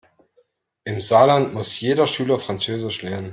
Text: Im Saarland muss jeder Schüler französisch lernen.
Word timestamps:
Im 0.83 0.99
Saarland 0.99 1.53
muss 1.53 1.79
jeder 1.79 2.07
Schüler 2.07 2.39
französisch 2.39 3.03
lernen. 3.03 3.29